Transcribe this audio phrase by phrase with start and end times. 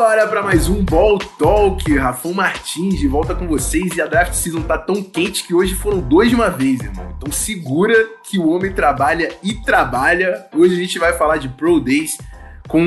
[0.00, 1.92] Bora para mais um Ball Talk.
[1.96, 5.74] Rafão Martins de volta com vocês e a draft season tá tão quente que hoje
[5.74, 7.12] foram dois de uma vez, irmão.
[7.16, 10.46] Então segura que o homem trabalha e trabalha.
[10.54, 12.16] Hoje a gente vai falar de Pro Days
[12.68, 12.80] com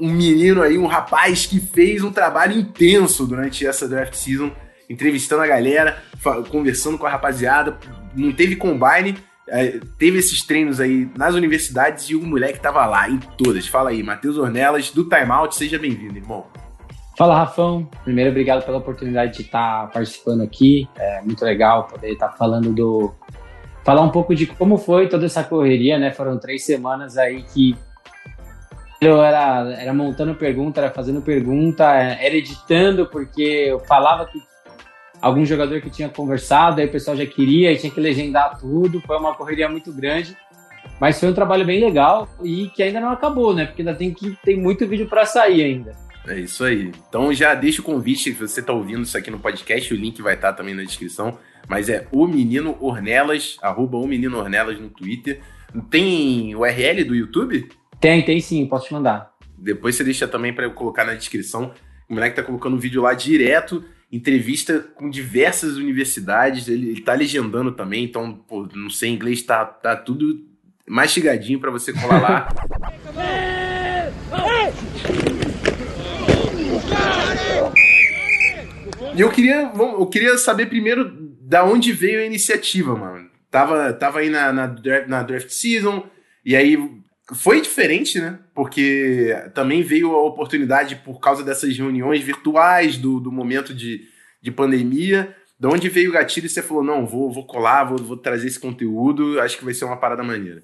[0.00, 4.52] um menino aí, um rapaz que fez um trabalho intenso durante essa draft season,
[4.88, 6.00] entrevistando a galera,
[6.52, 7.76] conversando com a rapaziada.
[8.14, 9.18] Não teve combine,
[9.98, 13.66] teve esses treinos aí nas universidades e o moleque tava lá em todas.
[13.66, 16.46] Fala aí, Matheus Ornelas, do Timeout, seja bem-vindo, irmão.
[17.16, 17.88] Fala, Rafão.
[18.04, 20.88] Primeiro, obrigado pela oportunidade de estar participando aqui.
[20.96, 23.12] É muito legal poder estar falando do.
[23.84, 26.12] Falar um pouco de como foi toda essa correria, né?
[26.12, 27.74] Foram três semanas aí que
[29.00, 34.40] eu era, era montando pergunta, era fazendo pergunta, era editando, porque eu falava que
[35.20, 39.00] algum jogador que tinha conversado, aí o pessoal já queria, e tinha que legendar tudo,
[39.00, 40.36] foi uma correria muito grande.
[41.00, 43.66] Mas foi um trabalho bem legal e que ainda não acabou, né?
[43.66, 45.92] Porque ainda tem que tem muito vídeo para sair ainda.
[46.26, 46.92] É isso aí.
[47.08, 50.20] Então já deixa o convite, se você está ouvindo isso aqui no podcast, o link
[50.20, 51.38] vai estar tá também na descrição.
[51.68, 55.40] Mas é o Menino Ornelas, arroba o Menino Ornelas no Twitter.
[55.90, 57.68] Tem URL do YouTube?
[58.00, 59.32] Tem, tem sim, posso te mandar.
[59.56, 61.72] Depois você deixa também para eu colocar na descrição.
[62.08, 67.12] O moleque tá colocando o vídeo lá direto entrevista com diversas universidades, ele, ele tá
[67.12, 70.46] legendando também, então, pô, não sei, inglês tá, tá tudo
[70.88, 72.48] mastigadinho para você colar lá.
[79.14, 83.28] E eu queria, eu queria saber primeiro da onde veio a iniciativa, mano.
[83.50, 86.06] Tava, tava aí na, na, na draft season,
[86.44, 86.78] e aí
[87.34, 88.38] foi diferente, né?
[88.54, 94.02] Porque também veio a oportunidade por causa dessas reuniões virtuais do, do momento de,
[94.40, 95.34] de pandemia.
[95.58, 98.46] De onde veio o gatilho e você falou, não, vou, vou colar, vou, vou trazer
[98.46, 100.62] esse conteúdo, acho que vai ser uma parada maneira.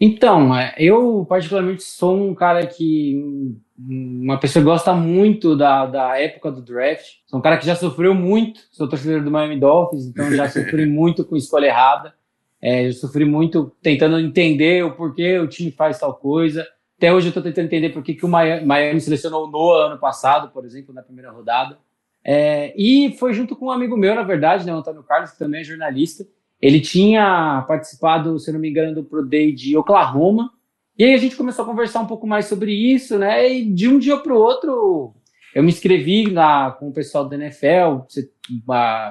[0.00, 3.54] Então, é, eu particularmente sou um cara que.
[3.78, 7.04] Uma pessoa que gosta muito da, da época do draft.
[7.26, 8.60] Sou um cara que já sofreu muito.
[8.72, 12.14] Sou torcedor do Miami Dolphins, então já sofri muito com escolha errada.
[12.60, 16.66] É, eu sofri muito tentando entender o porquê o time faz tal coisa.
[16.96, 20.00] Até hoje eu estou tentando entender por que, que o Miami, selecionou o Noah ano
[20.00, 21.78] passado, por exemplo, na primeira rodada.
[22.24, 25.38] É, e foi junto com um amigo meu, na verdade, né, o Antônio Carlos, que
[25.38, 26.26] também é jornalista.
[26.60, 30.50] Ele tinha participado, se não me engano, do Pro Day de Oklahoma.
[30.98, 33.52] E aí a gente começou a conversar um pouco mais sobre isso, né?
[33.52, 35.14] E de um dia para o outro,
[35.54, 38.06] eu me inscrevi lá com o pessoal da NFL,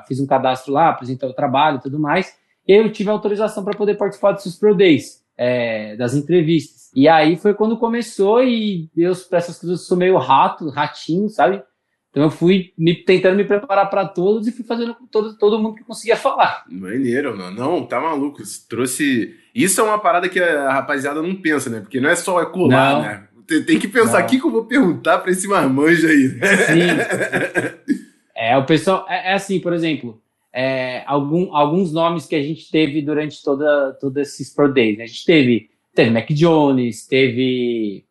[0.07, 2.35] fiz um cadastro lá, apresentei o trabalho e tudo mais
[2.67, 6.89] eu tive autorização para poder participar desses Pro Days, é, das entrevistas.
[6.95, 11.61] E aí foi quando começou e eu, para essas coisas, sou meio rato, ratinho, sabe?
[12.15, 15.59] Então eu fui me, tentando me preparar para todos e fui fazendo com todo, todo
[15.59, 16.63] mundo que conseguia falar.
[16.71, 17.57] Maneiro, mano.
[17.57, 18.41] Não, tá maluco.
[18.69, 19.35] Trouxe.
[19.53, 21.81] Isso é uma parada que a rapaziada não pensa, né?
[21.81, 23.01] Porque não é só colar, não.
[23.01, 23.27] né?
[23.67, 26.29] Tem que pensar o que, que eu vou perguntar para esse marmanjo aí.
[26.29, 27.83] Sim.
[28.33, 29.05] é, o pessoal.
[29.09, 30.21] É, é assim, por exemplo,
[30.55, 34.97] é, algum, alguns nomes que a gente teve durante toda, todos esses Pro Days.
[34.97, 35.03] Né?
[35.03, 38.05] A gente teve, teve Mac Jones, teve,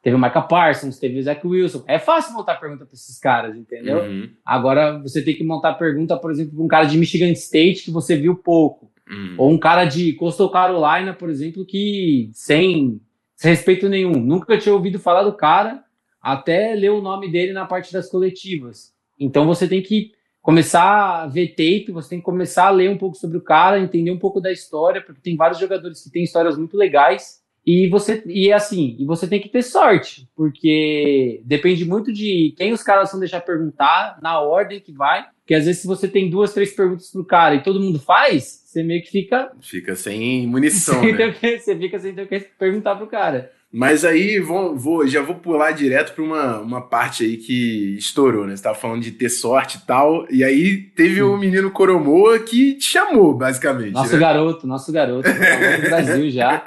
[0.00, 1.82] teve o Micah Parsons, teve o Zach Wilson.
[1.88, 4.04] É fácil montar pergunta para esses caras, entendeu?
[4.04, 4.30] Uhum.
[4.46, 7.90] Agora você tem que montar pergunta, por exemplo, para um cara de Michigan State que
[7.90, 8.92] você viu pouco.
[9.10, 9.34] Uhum.
[9.36, 13.00] Ou um cara de Coastal Carolina, por exemplo, que sem,
[13.34, 15.82] sem respeito nenhum, nunca tinha ouvido falar do cara
[16.22, 18.94] até ler o nome dele na parte das coletivas.
[19.18, 20.12] Então você tem que
[20.42, 23.80] começar a ver tape, você tem que começar a ler um pouco sobre o cara,
[23.80, 27.40] entender um pouco da história, porque tem vários jogadores que têm histórias muito legais.
[27.66, 32.72] E você e assim, e você tem que ter sorte, porque depende muito de quem
[32.72, 35.26] os caras vão deixar perguntar, na ordem que vai.
[35.40, 38.62] Porque às vezes se você tem duas, três perguntas pro cara e todo mundo faz,
[38.64, 41.34] você meio que fica fica sem munição, sem né?
[41.58, 43.52] você fica sem ter o que perguntar pro cara.
[43.72, 48.44] Mas aí vou, vou, já vou pular direto para uma, uma parte aí que estourou,
[48.44, 48.56] né?
[48.56, 50.26] Você tava falando de ter sorte e tal.
[50.28, 53.92] E aí teve o menino Coromoa que te chamou, basicamente.
[53.92, 54.18] Nosso né?
[54.18, 55.28] garoto, nosso garoto.
[55.28, 56.64] do Brasil já.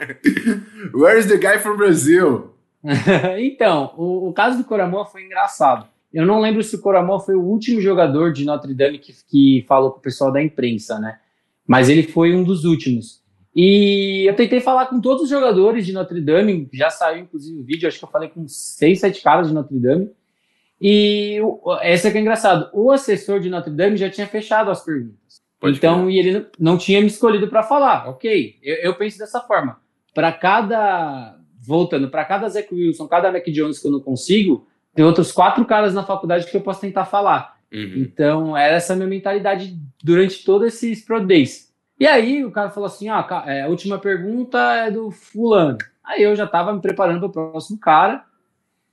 [0.95, 2.53] Where's the guy from Brazil?
[3.39, 5.85] então, o, o, caso do Coromoa foi engraçado.
[6.13, 9.65] Eu não lembro se o Coromoa foi o último jogador de Notre Dame que, que
[9.67, 11.17] falou com o pessoal da imprensa, né?
[11.67, 13.22] Mas ele foi um dos últimos.
[13.55, 17.63] E eu tentei falar com todos os jogadores de Notre Dame, já saiu inclusive o
[17.63, 20.09] vídeo, acho que eu falei com seis, sete caras de Notre Dame.
[20.81, 21.39] E
[21.81, 25.41] essa que é engraçado, o assessor de Notre Dame já tinha fechado as perguntas.
[25.59, 28.09] Pode então, e ele não tinha me escolhido para falar.
[28.09, 29.77] Ok, eu, eu, penso dessa forma.
[30.13, 35.05] Para cada, voltando, para cada Zach Wilson, cada Mac Jones que eu não consigo, tem
[35.05, 37.57] outros quatro caras na faculdade que eu posso tentar falar.
[37.71, 37.93] Uhum.
[37.95, 41.72] Então, era essa minha mentalidade durante todos esses Pro Days.
[42.03, 43.25] E aí o cara falou assim: ah,
[43.63, 45.77] a última pergunta é do fulano.
[46.03, 48.25] Aí eu já estava me preparando para o próximo cara.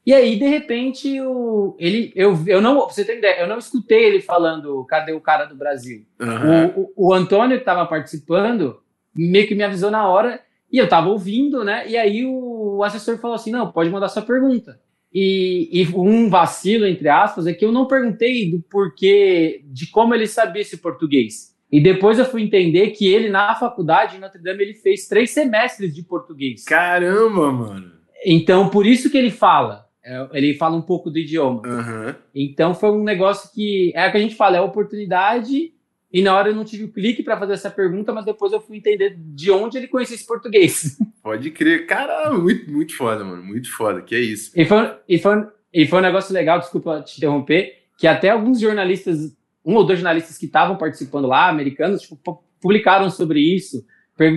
[0.06, 4.04] E aí, de repente, o, ele, eu, eu não, você tem ideia, eu não escutei
[4.04, 6.06] ele falando, cadê o cara do Brasil?
[6.20, 6.72] Aham.
[6.76, 8.80] O, o, o Antônio que estava participando
[9.12, 10.40] meio que me avisou na hora
[10.70, 11.88] e eu estava ouvindo, né?
[11.88, 14.78] E aí o, o assessor falou assim: não, pode mandar sua pergunta.
[15.12, 20.14] E, e um vacilo, entre aspas, é que eu não perguntei do porquê, de como
[20.14, 21.50] ele sabia esse português.
[21.70, 25.31] E depois eu fui entender que ele, na faculdade, em Notre Dame, ele fez três
[25.31, 26.64] semestres de português.
[26.64, 27.93] Caramba, mano.
[28.25, 29.88] Então, por isso que ele fala.
[30.02, 31.62] É, Ele fala um pouco do idioma.
[31.64, 32.17] Aham.
[32.34, 33.93] Então, foi um negócio que.
[33.94, 35.72] É o que a gente fala, é oportunidade.
[36.12, 38.61] E na hora eu não tive o clique para fazer essa pergunta, mas depois eu
[38.61, 40.99] fui entender de onde ele conhecia esse português.
[41.22, 41.87] Pode crer.
[41.87, 43.43] Caramba, muito, muito foda, mano.
[43.44, 44.02] Muito foda.
[44.02, 44.50] Que é isso.
[44.56, 48.58] E foi, e, foi, e foi um negócio legal, desculpa te interromper, que até alguns
[48.58, 53.84] jornalistas, um ou dois jornalistas que estavam participando lá, americanos, tipo, pu- publicaram sobre isso,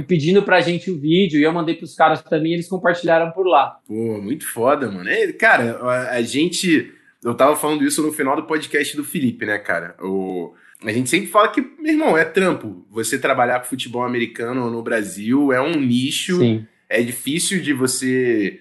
[0.07, 3.45] pedindo pra gente o vídeo, e eu mandei pros caras também, e eles compartilharam por
[3.45, 3.77] lá.
[3.87, 5.09] Pô, muito foda, mano.
[5.09, 6.91] É, cara, a, a gente.
[7.23, 9.95] Eu tava falando isso no final do podcast do Felipe, né, cara?
[10.01, 10.53] O,
[10.83, 12.85] a gente sempre fala que, meu irmão, é trampo.
[12.91, 16.37] Você trabalhar com futebol americano no Brasil é um nicho.
[16.39, 16.65] Sim.
[16.89, 18.59] É difícil de você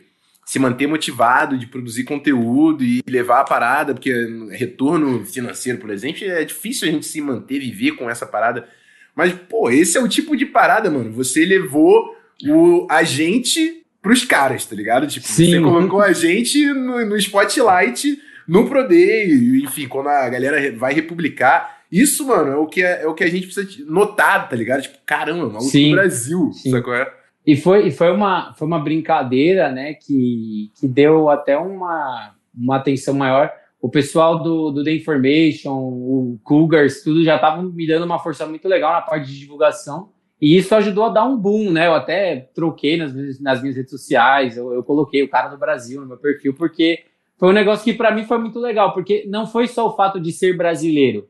[0.53, 4.13] se manter motivado, de produzir conteúdo e levar a parada, porque
[4.51, 8.69] retorno financeiro, por exemplo, é difícil a gente se manter, viver com essa parada.
[9.17, 11.11] Mas, pô, esse é o tipo de parada, mano.
[11.13, 12.15] Você levou
[12.47, 15.07] o, a gente pros caras, tá ligado?
[15.07, 15.63] Tipo, você Sim.
[15.63, 21.79] colocou a gente no, no spotlight, no Pro Day, enfim, quando a galera vai republicar.
[21.91, 24.83] Isso, mano, é o que, é, é o que a gente precisa notar, tá ligado?
[24.83, 26.73] Tipo, caramba, maluco do Brasil, Sim.
[26.73, 26.95] sacou?
[26.95, 27.22] É?
[27.47, 32.77] E foi, e foi, uma, foi uma brincadeira, né, que, que deu até uma, uma
[32.77, 33.51] atenção maior.
[33.81, 38.47] O pessoal do, do The Information, o Cougars, tudo já estavam me dando uma força
[38.47, 40.11] muito legal na parte de divulgação.
[40.41, 41.87] E isso ajudou a dar um boom, né?
[41.87, 46.01] Eu até troquei nas, nas minhas redes sociais, eu, eu coloquei o cara do Brasil
[46.01, 47.05] no meu perfil, porque
[47.39, 50.21] foi um negócio que para mim foi muito legal, porque não foi só o fato
[50.21, 51.29] de ser brasileiro,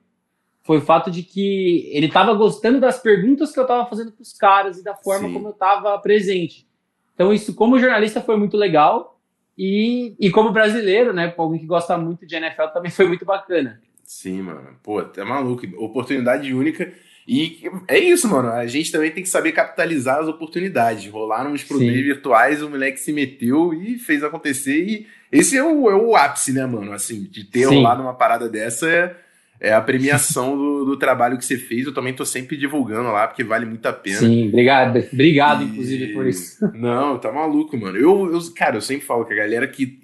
[0.62, 4.22] foi o fato de que ele estava gostando das perguntas que eu estava fazendo para
[4.22, 5.34] os caras e da forma Sim.
[5.34, 6.66] como eu estava presente.
[7.14, 9.20] Então, isso, como jornalista, foi muito legal.
[9.56, 11.32] E, e como brasileiro, né?
[11.36, 13.80] Alguém que gosta muito de NFL, também foi muito bacana.
[14.04, 14.76] Sim, mano.
[14.82, 15.66] Pô, tá maluco.
[15.76, 16.92] Oportunidade única.
[17.26, 18.50] E é isso, mano.
[18.50, 21.10] A gente também tem que saber capitalizar as oportunidades.
[21.10, 21.86] Rolaram uns Pro Sim.
[21.86, 24.84] Day virtuais, o moleque se meteu e fez acontecer.
[24.84, 26.92] E esse é o, é o ápice, né, mano?
[26.92, 27.76] Assim, de ter Sim.
[27.76, 29.16] rolado uma parada dessa é,
[29.60, 31.86] é a premiação do, do trabalho que você fez.
[31.86, 34.18] Eu também tô sempre divulgando lá, porque vale muito a pena.
[34.18, 34.98] Sim, obrigado.
[35.12, 36.58] Obrigado, E- inclusive, por isso.
[36.74, 37.96] Não, tá maluco, mano.
[37.96, 40.00] Eu, eu, cara, eu sempre falo que a galera que.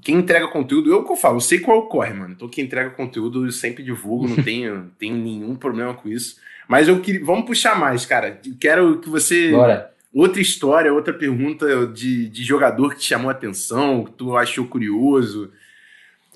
[0.00, 2.34] Quem entrega conteúdo, eu que eu falo, eu sei qual corre, mano.
[2.36, 6.36] Então, quem entrega conteúdo, eu sempre divulgo, não tenho, tenho nenhum problema com isso.
[6.68, 7.24] Mas eu queria.
[7.24, 8.38] Vamos puxar mais, cara.
[8.60, 9.50] Quero que você.
[9.50, 9.90] Bora.
[10.12, 14.64] Outra história, outra pergunta de, de jogador que te chamou a atenção, que tu achou
[14.66, 15.50] curioso.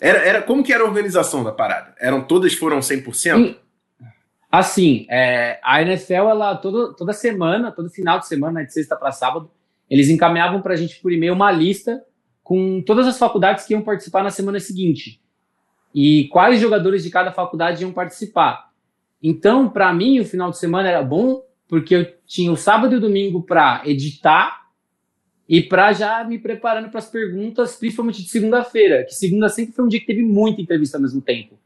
[0.01, 1.95] Era, era, como que era a organização da parada?
[1.99, 3.39] Eram todas foram 100%?
[3.41, 3.69] E-
[4.51, 8.97] Assim, é, a NFL, ela todo, toda semana, todo final de semana, né, de sexta
[8.97, 9.51] para sábado,
[9.91, 12.03] eles encaminhavam para a gente por e-mail uma lista
[12.43, 15.21] com todas as faculdades que iam participar na semana seguinte
[15.95, 18.71] e quais jogadores de cada faculdade iam participar.
[19.23, 22.97] Então, para mim, o final de semana era bom porque eu tinha o sábado e
[22.97, 24.63] o domingo para editar
[25.49, 29.85] e para já me preparando para as perguntas, principalmente de segunda-feira, que segunda sempre foi
[29.85, 31.59] um dia que teve muita entrevista ao mesmo tempo.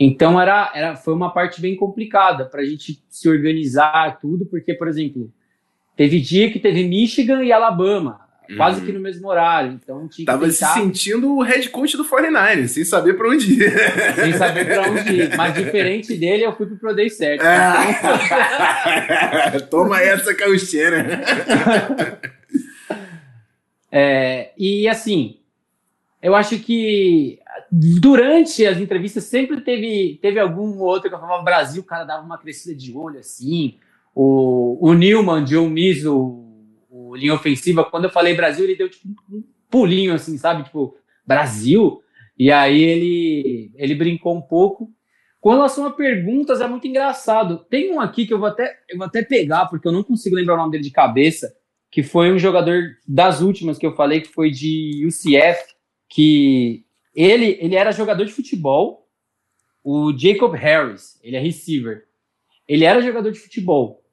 [0.00, 4.72] Então era, era, foi uma parte bem complicada para a gente se organizar tudo, porque,
[4.72, 5.30] por exemplo,
[5.96, 8.20] teve dia que teve Michigan e Alabama,
[8.56, 8.86] quase Uhum.
[8.86, 9.72] que no mesmo horário.
[9.72, 13.52] Então tinha Tava se tentar, sentindo o head coach do 49 sem saber pra onde
[13.62, 13.70] ir.
[14.14, 15.36] sem saber para onde ir.
[15.36, 17.42] Mas diferente dele, eu fui pro Pro Day certo.
[17.44, 17.84] Ah.
[19.68, 21.04] Toma essa caucheira.
[23.90, 25.38] É, e assim,
[26.20, 27.38] eu acho que
[27.70, 32.24] durante as entrevistas sempre teve, teve algum outro que eu falava Brasil, o cara dava
[32.24, 33.78] uma crescida de olho assim.
[34.14, 36.44] O, o Newman, John Miss, o,
[36.90, 40.64] o linha ofensiva, quando eu falei Brasil, ele deu tipo um pulinho assim, sabe?
[40.64, 42.02] Tipo, Brasil?
[42.36, 44.92] E aí ele, ele brincou um pouco.
[45.40, 47.58] Com relação a perguntas, é muito engraçado.
[47.70, 50.34] Tem um aqui que eu vou até, eu vou até pegar, porque eu não consigo
[50.34, 51.54] lembrar o nome dele de cabeça
[51.90, 55.74] que foi um jogador das últimas que eu falei, que foi de UCF,
[56.08, 59.08] que ele, ele era jogador de futebol,
[59.82, 62.04] o Jacob Harris, ele é receiver.
[62.66, 64.04] Ele era jogador de futebol.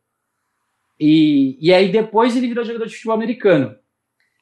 [1.00, 3.76] E, e aí depois ele virou jogador de futebol americano.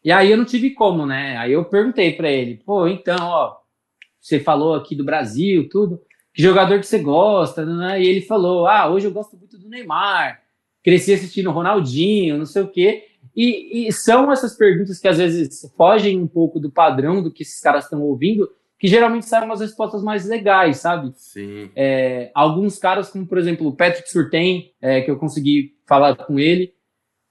[0.04, 1.38] E aí eu não tive como, né?
[1.38, 3.58] Aí eu perguntei para ele, pô, então, ó,
[4.20, 6.02] você falou aqui do Brasil, tudo,
[6.34, 8.02] que jogador que você gosta, né?
[8.02, 10.42] E ele falou, ah, hoje eu gosto muito do Neymar,
[10.84, 13.08] cresci assistindo Ronaldinho, não sei o quê.
[13.36, 17.42] E, e, são essas perguntas que às vezes fogem um pouco do padrão do que
[17.42, 18.48] esses caras estão ouvindo,
[18.78, 21.12] que geralmente saem umas respostas mais legais, sabe?
[21.16, 21.72] Sim.
[21.76, 26.38] É, alguns caras, como por exemplo o Patrick Surtain, é, que eu consegui falar com
[26.38, 26.74] ele,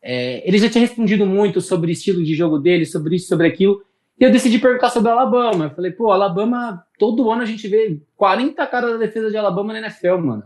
[0.02, 3.46] é, ele já tinha respondido muito sobre o estilo de jogo dele, sobre isso, sobre
[3.46, 3.84] aquilo.
[4.18, 5.66] E eu decidi perguntar sobre o Alabama.
[5.66, 9.72] Eu falei, pô, Alabama, todo ano a gente vê 40 caras da defesa de Alabama
[9.72, 10.44] na NFL, mano.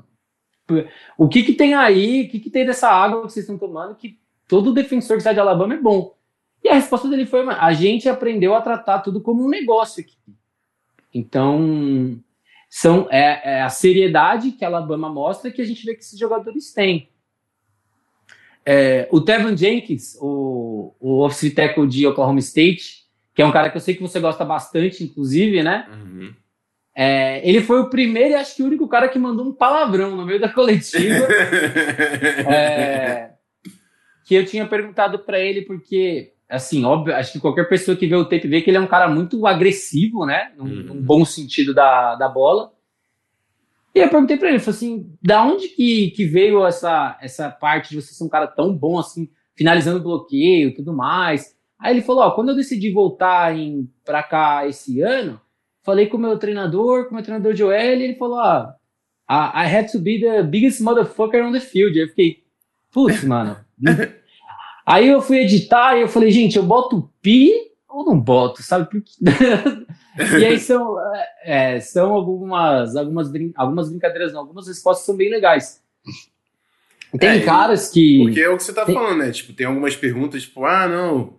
[1.17, 3.95] O que que tem aí, o que que tem dessa água que vocês estão tomando
[3.95, 6.17] que todo defensor que sai de Alabama é bom?
[6.62, 10.17] E a resposta dele foi, a gente aprendeu a tratar tudo como um negócio aqui.
[11.15, 12.19] Então,
[12.69, 16.19] são, é, é a seriedade que a Alabama mostra que a gente vê que esses
[16.19, 17.09] jogadores têm.
[18.65, 23.71] É, o Tevin Jenkins, o, o offensive tackle de Oklahoma State, que é um cara
[23.71, 25.87] que eu sei que você gosta bastante, inclusive, né?
[25.88, 26.35] Uhum.
[26.95, 30.17] É, ele foi o primeiro e acho que o único cara que mandou um palavrão
[30.17, 31.29] no meio da coletiva.
[32.50, 33.36] é,
[34.26, 38.16] que eu tinha perguntado para ele, porque, assim, óbvio, acho que qualquer pessoa que vê
[38.16, 40.52] o tape vê que ele é um cara muito agressivo, né?
[40.56, 40.83] Num, uhum.
[40.83, 42.73] num bom sentido da, da bola.
[43.95, 47.90] E eu perguntei para ele, falei assim, da onde que, que veio essa, essa parte
[47.90, 51.56] de você ser um cara tão bom assim, finalizando bloqueio e tudo mais?
[51.78, 53.54] Aí ele falou, ó, quando eu decidi voltar
[54.04, 55.40] para cá esse ano,
[55.85, 58.73] falei com o meu treinador, com o meu treinador de OL, e ele falou, ó,
[59.30, 61.97] I had to be the biggest motherfucker on the field.
[61.97, 62.42] Aí eu fiquei,
[62.90, 63.65] putz, mano.
[64.87, 67.52] Aí eu fui editar e eu falei, gente, eu boto pi
[67.88, 68.88] ou não boto, sabe?
[70.18, 70.97] E aí são,
[71.45, 75.83] é, são algumas, algumas, brin algumas brincadeiras, não, algumas respostas são bem legais.
[77.18, 78.23] Tem é, caras que.
[78.23, 78.95] Porque é o que você tá tem...
[78.95, 79.30] falando, né?
[79.30, 81.35] Tipo, tem algumas perguntas, tipo, ah, não.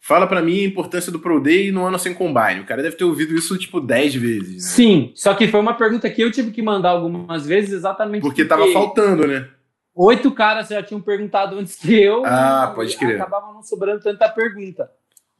[0.00, 2.60] Fala para mim a importância do Pro Day no ano sem combine.
[2.60, 4.54] O cara deve ter ouvido isso, tipo, 10 vezes.
[4.54, 4.60] Né?
[4.60, 8.44] Sim, só que foi uma pergunta que eu tive que mandar algumas vezes exatamente porque,
[8.44, 9.46] porque tava faltando, né?
[9.94, 12.24] Oito caras já tinham perguntado antes que eu.
[12.24, 13.20] Ah, pode crer.
[13.20, 14.90] Acabava não sobrando tanta pergunta.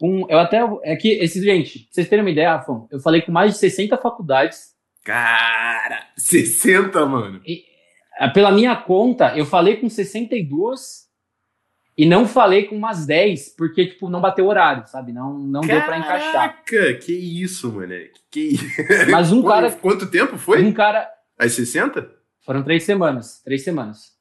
[0.01, 0.61] Um, eu até.
[0.83, 3.97] É que, esses, gente, vocês terem uma ideia, Rafão, eu falei com mais de 60
[3.97, 4.73] faculdades.
[5.05, 7.41] Cara, 60, mano.
[7.47, 7.65] E,
[8.19, 11.09] é, pela minha conta, eu falei com 62
[11.97, 15.13] e não falei com umas 10, porque, tipo, não bateu horário, sabe?
[15.13, 16.65] Não, não Caraca, deu pra encaixar.
[16.65, 18.21] Caraca, que isso, moleque.
[18.31, 18.57] Que
[19.11, 19.71] Mas um cara.
[19.73, 20.63] Quanto tempo foi?
[20.63, 21.09] Um cara.
[21.39, 22.11] As 60?
[22.45, 23.41] Foram três semanas.
[23.45, 24.12] Três semanas.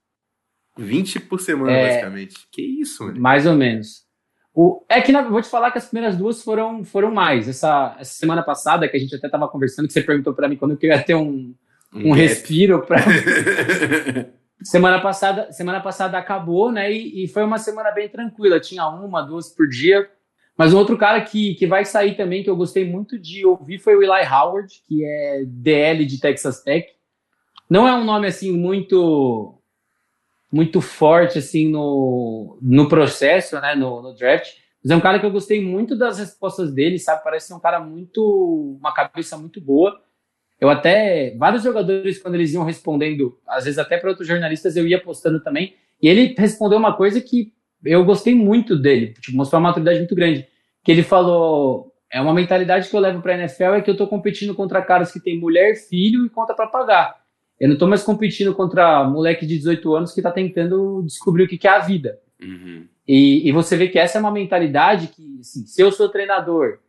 [0.77, 2.35] 20 por semana, é, basicamente.
[2.51, 3.19] Que isso, mano.
[3.19, 4.05] Mais ou menos.
[4.53, 7.47] O, é que na, vou te falar que as primeiras duas foram, foram mais.
[7.47, 10.57] Essa, essa semana passada, que a gente até estava conversando, que você perguntou para mim
[10.57, 11.55] quando eu queria ter um,
[11.93, 12.97] um, um respiro para.
[14.63, 16.91] semana passada, semana passada acabou, né?
[16.91, 18.59] E, e, foi uma semana bem tranquila.
[18.59, 20.09] Tinha uma, duas por dia.
[20.57, 23.79] Mas um outro cara que, que vai sair também, que eu gostei muito de ouvir,
[23.79, 26.85] foi o Eli Howard, que é DL de Texas Tech.
[27.69, 29.60] Não é um nome assim muito
[30.51, 34.53] muito forte assim no, no processo, né, no, no, draft.
[34.83, 37.23] Mas é um cara que eu gostei muito das respostas dele, sabe?
[37.23, 40.01] Parece ser um cara muito uma cabeça muito boa.
[40.59, 44.87] Eu até vários jogadores quando eles iam respondendo, às vezes até para outros jornalistas eu
[44.87, 47.53] ia postando também, e ele respondeu uma coisa que
[47.83, 50.47] eu gostei muito dele, tipo, mostrou uma maturidade muito grande,
[50.83, 53.93] que ele falou, é uma mentalidade que eu levo para a NFL é que eu
[53.93, 57.20] estou competindo contra caras que têm mulher, filho e conta para pagar.
[57.61, 61.47] Eu não estou mais competindo contra moleque de 18 anos que está tentando descobrir o
[61.47, 62.17] que, que é a vida.
[62.41, 62.87] Uhum.
[63.07, 66.79] E, e, você vê que essa é uma mentalidade que, assim, se eu sou treinador,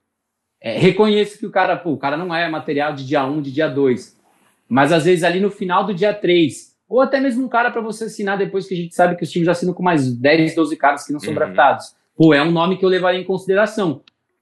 [0.59, 3.53] é, reconheço que o cara, pô, o cara não é material de dia 1, de
[3.53, 4.19] dia 2.
[4.67, 7.83] Mas às vezes ali no final do dia 3, ou até mesmo um cara para
[7.83, 10.55] você assinar depois que a gente sabe que os times já assinam com mais 10,
[10.55, 11.35] 12 caras que não são uhum.
[11.35, 11.95] draftados.
[12.17, 14.01] Pô, é um nome que eu levaria em consideração.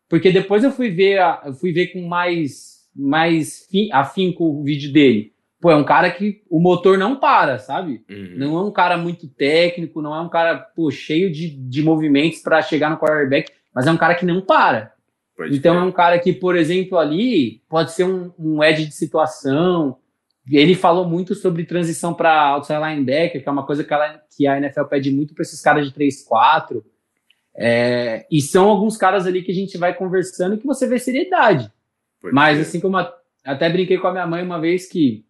[0.09, 4.93] Porque depois eu fui ver, a, eu fui ver com mais, mais afinco o vídeo
[4.93, 8.02] dele pô, é um cara que o motor não para, sabe?
[8.09, 8.35] Uhum.
[8.37, 12.40] Não é um cara muito técnico, não é um cara pô, cheio de, de movimentos
[12.40, 14.93] para chegar no quarterback, mas é um cara que não para.
[15.37, 18.95] Pode então é um cara que, por exemplo, ali pode ser um, um edge de
[18.95, 19.99] situação.
[20.50, 24.47] Ele falou muito sobre transição para outside linebacker, que é uma coisa que a, que
[24.47, 26.83] a NFL pede muito para esses caras de 3-4.
[27.55, 31.71] É, e são alguns caras ali que a gente vai conversando que você vê seriedade.
[32.21, 32.62] Pode Mas ser.
[32.62, 33.12] assim como a,
[33.45, 35.25] até brinquei com a minha mãe uma vez que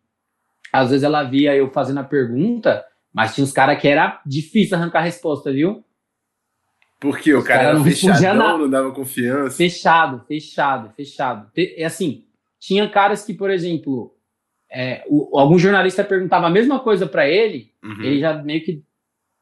[0.73, 4.77] às vezes ela via eu fazendo a pergunta, mas tinha uns caras que era difícil
[4.77, 5.85] arrancar a resposta, viu?
[7.01, 9.57] Porque o cara, cara era fechadão, não dava confiança.
[9.57, 11.51] Fechado, fechado, fechado.
[11.57, 12.25] É assim,
[12.59, 14.15] tinha caras que, por exemplo,
[14.71, 18.03] é, o, algum jornalista perguntava a mesma coisa para ele, uhum.
[18.03, 18.85] ele já meio que,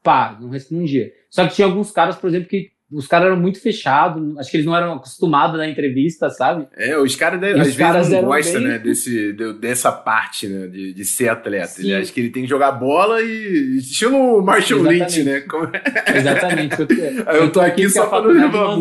[0.01, 1.11] pá, não respondia.
[1.29, 4.57] Só que tinha alguns caras, por exemplo, que os caras eram muito fechados, acho que
[4.57, 6.67] eles não eram acostumados na entrevista, sabe?
[6.75, 8.71] É, os caras às vezes caras não gostam, bem...
[8.71, 11.79] né, desse, de, dessa parte, né, de, de ser atleta.
[11.79, 15.41] Ele acha que ele tem que jogar bola e estilo Marshall Lynch, né?
[15.41, 15.65] Como...
[15.65, 16.17] É?
[16.17, 16.75] Exatamente.
[16.79, 16.87] Eu,
[17.45, 18.75] eu tô aqui só pra não levar.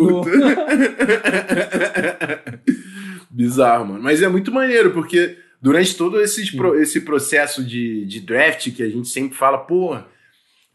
[3.31, 4.03] Bizarro, mano.
[4.03, 8.83] Mas é muito maneiro, porque durante todo esse, pro, esse processo de, de draft que
[8.83, 10.07] a gente sempre fala, porra,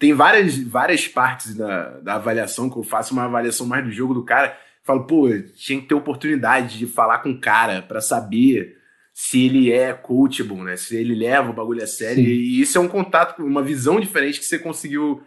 [0.03, 4.13] tem várias, várias partes da, da avaliação que eu faço uma avaliação mais do jogo
[4.13, 4.53] do cara.
[4.83, 8.75] Falo, pô, tinha que ter oportunidade de falar com o cara para saber
[9.13, 10.75] se ele é coachable, né?
[10.75, 12.21] Se ele leva o bagulho a sério.
[12.21, 12.29] Sim.
[12.29, 15.23] E isso é um contato, uma visão diferente que você conseguiu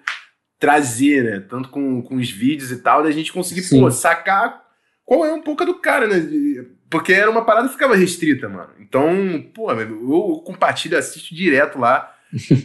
[0.58, 1.40] trazer, né?
[1.48, 3.80] Tanto com, com os vídeos e tal, da gente conseguir, Sim.
[3.80, 4.62] pô, sacar
[5.06, 6.20] qual é um pouco do cara, né?
[6.90, 8.74] Porque era uma parada que ficava restrita, mano.
[8.78, 12.14] Então, pô, eu compartilho, assisto direto lá.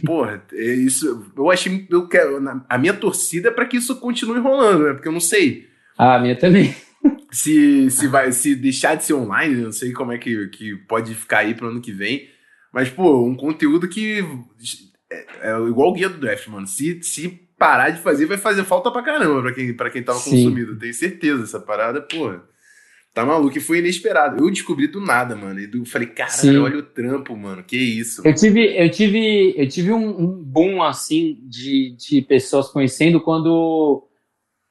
[0.04, 1.26] Porra, é isso.
[1.36, 1.86] Eu achei.
[1.90, 4.92] Eu quero, a minha torcida é para que isso continue rolando, né?
[4.92, 5.68] Porque eu não sei.
[5.98, 6.74] Ah, a minha também.
[7.32, 11.14] Se, se vai se deixar de ser online, não sei como é que, que pode
[11.14, 12.28] ficar aí pro ano que vem.
[12.72, 14.22] Mas, pô, um conteúdo que.
[15.10, 16.66] É, é igual o guia do draft, mano.
[16.66, 20.18] Se, se parar de fazer, vai fazer falta pra caramba pra quem, pra quem tava
[20.18, 20.30] Sim.
[20.30, 20.78] consumindo.
[20.78, 21.42] Tenho certeza.
[21.42, 22.44] Essa parada, porra.
[23.14, 23.58] Tá maluco?
[23.58, 24.42] E foi inesperado.
[24.42, 25.60] Eu descobri do nada, mano.
[25.60, 27.62] E eu falei, caralho, olha o trampo, mano.
[27.62, 28.26] Que isso.
[28.26, 34.08] Eu tive, eu tive, eu tive um, um boom, assim, de, de pessoas conhecendo quando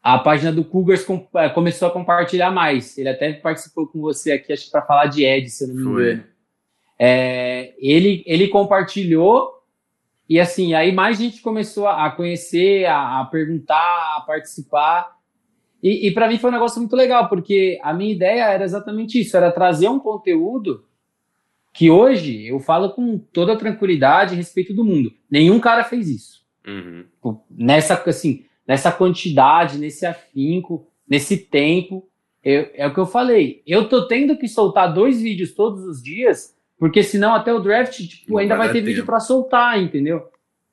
[0.02, 2.98] a página do Cougars com, é, começou a compartilhar mais.
[2.98, 5.76] Ele até participou com você aqui, acho que para falar de Ed, se eu não
[5.76, 6.24] me engano.
[6.98, 9.62] É, ele, ele compartilhou
[10.28, 15.12] e assim, aí mais gente começou a conhecer, a, a perguntar, a participar.
[15.82, 19.20] E, e para mim foi um negócio muito legal, porque a minha ideia era exatamente
[19.20, 20.86] isso: era trazer um conteúdo
[21.74, 25.12] que hoje eu falo com toda tranquilidade e respeito do mundo.
[25.30, 26.42] Nenhum cara fez isso.
[26.68, 27.06] Uhum.
[27.50, 32.08] Nessa, assim, nessa quantidade, nesse afinco, nesse tempo.
[32.44, 33.62] Eu, é o que eu falei.
[33.66, 37.96] Eu tô tendo que soltar dois vídeos todos os dias, porque senão até o draft
[37.96, 38.88] tipo, ainda vai, vai ter tempo.
[38.88, 40.24] vídeo para soltar, entendeu?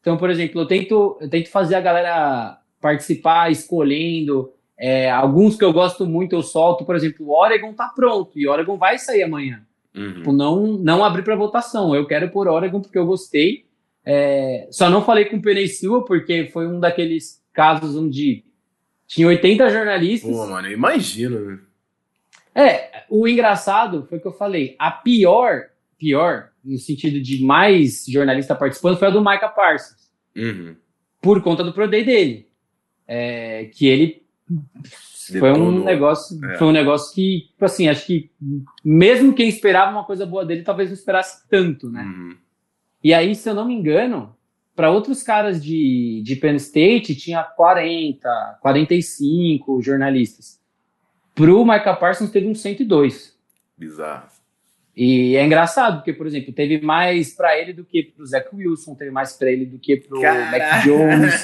[0.01, 5.65] Então, por exemplo, eu tento, eu tento fazer a galera participar escolhendo, é, alguns que
[5.65, 9.25] eu gosto muito eu solto, por exemplo, o Oregon tá pronto e Oregon vai sair
[9.25, 9.67] amanhã.
[9.95, 10.15] Uhum.
[10.15, 11.95] Tipo, não, não abrir para votação.
[11.95, 13.67] Eu quero por Oregon porque eu gostei.
[14.05, 18.45] É, só não falei com o Penicil porque foi um daqueles casos onde
[19.09, 20.31] tinha 80 jornalistas.
[20.31, 21.41] Pô, mano, eu imagino.
[21.41, 21.59] Né?
[22.55, 28.55] É, o engraçado foi que eu falei, a pior, pior, no sentido de mais jornalista
[28.55, 30.09] participando, foi a do Micah Parsons.
[30.37, 30.77] Uhum.
[31.21, 32.47] Por conta do Pro Day dele.
[33.11, 34.28] É, que ele
[35.39, 36.57] foi um negócio, é.
[36.57, 38.31] foi um negócio que, tipo assim, acho que
[38.85, 42.03] mesmo quem esperava uma coisa boa dele, talvez não esperasse tanto, né?
[42.03, 42.37] Uhum.
[43.03, 44.35] E aí, se eu não me engano,
[44.75, 50.61] para outros caras de, de Penn State tinha 40, 45 jornalistas.
[51.35, 53.37] Pro Micah Parsons teve uns 102.
[53.77, 54.38] Bizarro.
[55.01, 58.97] E é engraçado, porque, por exemplo, teve mais para ele do que pro Zach Wilson,
[58.97, 61.41] teve mais para ele do que pro Mac Jones,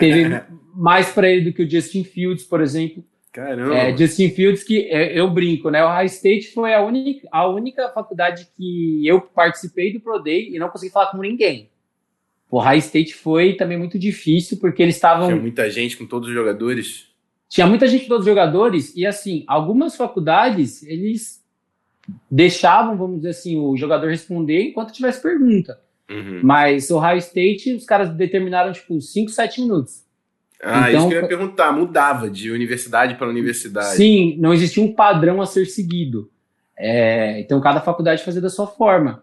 [0.00, 0.40] teve
[0.74, 3.04] mais para ele do que o Justin Fields, por exemplo.
[3.30, 3.76] Caramba.
[3.76, 5.84] É, Justin Fields, que é, eu brinco, né?
[5.84, 10.48] O High State foi a única, a única faculdade que eu participei do Pro Day
[10.54, 11.68] e não consegui falar com ninguém.
[12.50, 15.26] O High State foi também muito difícil, porque eles estavam.
[15.26, 17.08] Tinha muita gente com todos os jogadores.
[17.46, 21.44] Tinha muita gente com todos os jogadores, e assim, algumas faculdades, eles
[22.30, 25.78] deixavam, vamos dizer assim, o jogador responder enquanto tivesse pergunta.
[26.10, 26.40] Uhum.
[26.42, 30.04] Mas o Ohio State, os caras determinaram, tipo, 5, 7 minutos.
[30.62, 33.96] Ah, então, isso que eu ia perguntar, mudava de universidade para universidade.
[33.96, 36.30] Sim, não existia um padrão a ser seguido.
[36.78, 39.22] É, então, cada faculdade fazia da sua forma.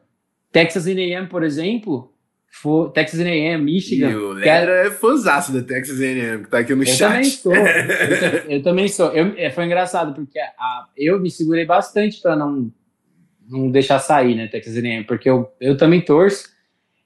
[0.51, 2.12] Texas A&M, por exemplo,
[2.55, 4.11] foi, Texas A&M, Michigan...
[4.11, 7.09] E o Leandro é fãzaço da Texas A&M, que tá aqui no eu chat.
[7.09, 9.11] Também sou, eu, eu, também sou.
[9.11, 12.71] Eu, é, foi engraçado, porque a, eu me segurei bastante para não,
[13.49, 16.53] não deixar sair, né, Texas A&M, porque eu, eu também torço.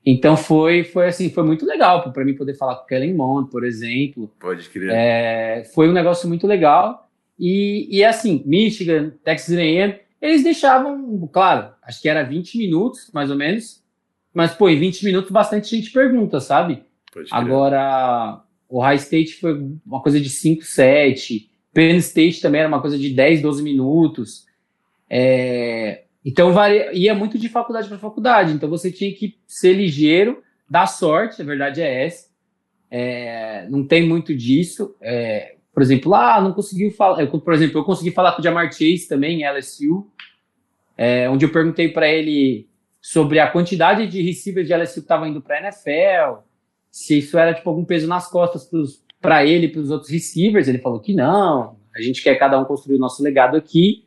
[0.05, 3.49] Então foi, foi assim, foi muito legal para mim poder falar com o Kellen Mond,
[3.49, 4.29] por exemplo.
[4.37, 4.91] Pode crer.
[4.91, 7.09] É, foi um negócio muito legal.
[7.39, 13.31] E, e assim, Michigan, Texas A&M, eles deixavam, claro, acho que era 20 minutos, mais
[13.31, 13.86] ou menos.
[14.37, 16.83] Mas, pô, em 20 minutos bastante gente pergunta, sabe?
[17.31, 21.49] Agora, o High State foi uma coisa de 5, 7.
[21.73, 24.45] Penn State também era uma coisa de 10, 12 minutos.
[25.09, 28.53] É, então varia, ia muito de faculdade para faculdade.
[28.53, 32.27] Então você tinha que ser ligeiro, dar sorte, a verdade é essa.
[32.91, 34.95] É, não tem muito disso.
[35.01, 37.25] É, por exemplo, ah, não conseguiu falar.
[37.25, 40.07] Por exemplo, eu consegui falar com o Jamar Chase também, em LSU,
[40.95, 42.67] é, onde eu perguntei para ele
[43.01, 46.41] sobre a quantidade de receivers de LSU que estavam indo para a NFL,
[46.91, 48.69] se isso era tipo algum peso nas costas
[49.21, 52.59] para ele e para os outros receivers, ele falou que não, a gente quer cada
[52.59, 54.05] um construir o nosso legado aqui.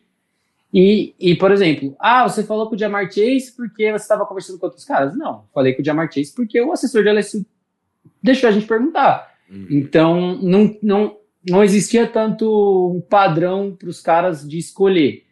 [0.73, 4.59] E, e, por exemplo, ah, você falou com o Jamar Chase porque você estava conversando
[4.59, 5.17] com outros caras.
[5.17, 7.45] Não, falei com o Jamar Chase porque o assessor de LSU
[8.23, 9.35] deixou a gente perguntar.
[9.51, 9.67] Uhum.
[9.69, 11.17] Então, não, não,
[11.49, 15.25] não existia tanto um padrão para os caras de escolher.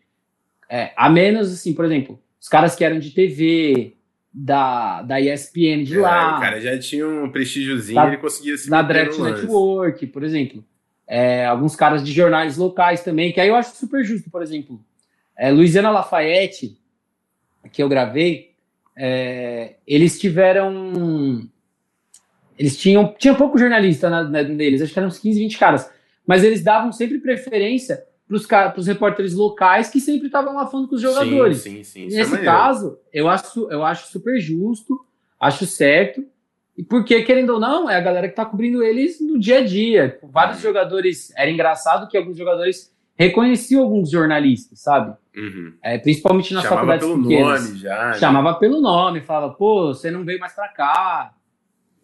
[0.68, 3.96] É, a menos, assim, por exemplo, os caras que eram de TV,
[4.32, 6.38] da, da ESPN de é, lá.
[6.38, 10.64] O cara já tinha um prestígiozinho, da, ele conseguia se Na Draft Network, por exemplo.
[11.06, 14.80] É, alguns caras de jornais locais também, que aí eu acho super justo, por exemplo.
[15.36, 16.78] É, Luiziana Lafayette,
[17.72, 18.52] que eu gravei,
[18.96, 21.48] é, eles tiveram.
[22.58, 23.14] Eles tinham.
[23.18, 25.90] Tinha pouco jornalista na, na, neles, acho que eram uns 15, 20 caras.
[26.26, 30.96] Mas eles davam sempre preferência para os repórteres locais que sempre estavam lá falando com
[30.96, 31.58] os jogadores.
[31.58, 32.14] Sim, sim, sim.
[32.14, 35.00] É Nesse é caso, eu acho, eu acho super justo,
[35.40, 36.22] acho certo.
[36.76, 39.64] E porque, querendo ou não, é a galera que está cobrindo eles no dia a
[39.64, 40.18] dia.
[40.22, 41.32] Vários jogadores.
[41.36, 45.16] Era engraçado que alguns jogadores reconheciam alguns jornalistas, sabe?
[45.36, 45.74] Uhum.
[45.82, 47.68] É, principalmente nas chamava faculdades pelo pequenas.
[47.68, 48.54] Nome já, chamava já.
[48.54, 51.34] pelo nome, falava, pô, você não veio mais para cá.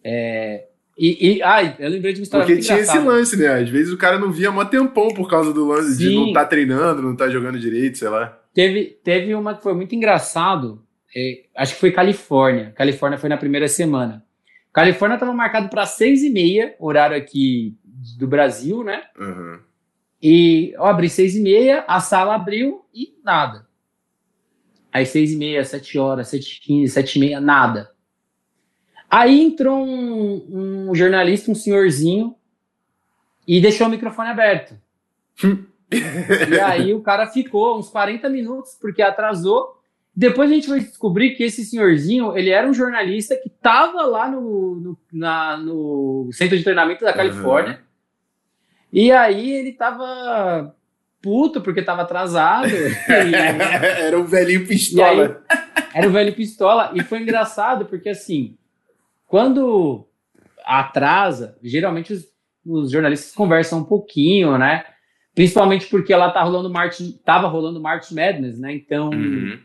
[0.03, 3.47] É, e, e, ai, eu lembrei de uma história Porque tinha esse lance, né?
[3.47, 6.09] Às vezes o cara não via mó tempão por causa do lance Sim.
[6.09, 8.39] de não estar tá treinando, não estar tá jogando direito, sei lá.
[8.53, 10.81] Teve, teve uma que foi muito engraçado.
[11.13, 12.71] É, acho que foi Califórnia.
[12.75, 14.23] Califórnia foi na primeira semana.
[14.71, 17.75] Califórnia estava marcado para seis e meia, horário aqui
[18.17, 19.03] do Brasil, né?
[19.19, 19.59] Uhum.
[20.21, 23.67] E eu abri seis e meia, a sala abriu e nada.
[24.91, 27.91] Aí seis e meia, sete horas, sete e quinze, sete e meia, nada.
[29.15, 32.35] Aí entrou um, um jornalista, um senhorzinho,
[33.47, 34.77] e deixou o microfone aberto.
[35.89, 39.79] e aí o cara ficou uns 40 minutos, porque atrasou.
[40.13, 44.29] Depois a gente vai descobrir que esse senhorzinho, ele era um jornalista que estava lá
[44.29, 47.75] no, no, na, no centro de treinamento da Califórnia.
[47.75, 47.79] Uhum.
[48.91, 50.75] E aí ele tava
[51.21, 52.67] puto porque tava atrasado.
[52.67, 52.91] E...
[53.33, 55.41] era um velhinho pistola.
[55.49, 55.57] Aí,
[55.93, 56.91] era um velho pistola.
[56.93, 58.57] E foi engraçado porque assim,
[59.27, 60.07] quando
[60.63, 62.25] atrasa, geralmente os,
[62.65, 64.85] os, jornalistas conversam um pouquinho, né?
[65.33, 68.73] Principalmente porque lá tá rolando March, tava rolando March Madness, né?
[68.73, 69.59] Então uhum.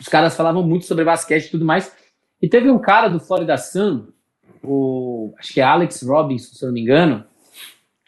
[0.00, 1.94] os caras falavam muito sobre basquete e tudo mais.
[2.40, 4.08] E teve um cara do Florida Sun,
[4.62, 7.24] o acho que é Alex Robinson, se eu não me engano,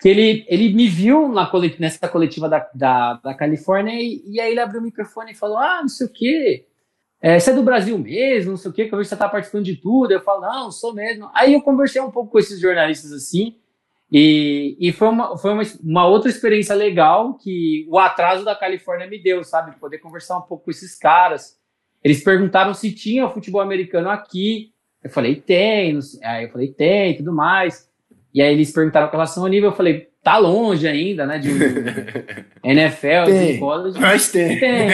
[0.01, 4.41] que ele, ele me viu na coletiva, nessa coletiva da, da, da Califórnia e, e,
[4.41, 6.67] aí ele abriu o microfone e falou: Ah, não sei o quê,
[7.21, 9.15] é, você é do Brasil mesmo, não sei o quê, que eu vejo que você
[9.15, 10.13] está participando de tudo.
[10.13, 11.31] Eu falo, não, sou mesmo.
[11.35, 13.57] Aí eu conversei um pouco com esses jornalistas assim,
[14.11, 19.07] e, e foi, uma, foi uma, uma outra experiência legal que o atraso da Califórnia
[19.07, 19.79] me deu, sabe?
[19.79, 21.59] Poder conversar um pouco com esses caras.
[22.03, 24.73] Eles perguntaram se tinha futebol americano aqui.
[25.03, 25.99] Eu falei, tem.
[26.23, 27.91] Aí eu falei, tem, tudo mais.
[28.33, 29.71] E aí eles perguntaram com relação ao nível.
[29.71, 31.39] Eu falei, tá longe ainda, né?
[31.39, 31.51] De
[32.65, 33.99] um NFL, tem, de college.
[34.01, 34.59] Mas tem.
[34.59, 34.89] Tem.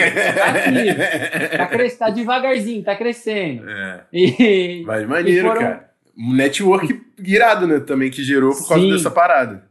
[1.55, 3.69] Tá, tá, tá devagarzinho, tá crescendo.
[3.69, 4.03] É.
[4.13, 5.61] E, mas maneiro, foram...
[5.61, 5.89] cara.
[6.17, 7.79] Um network irado, né?
[7.79, 8.91] Também que gerou por causa Sim.
[8.91, 9.69] dessa parada.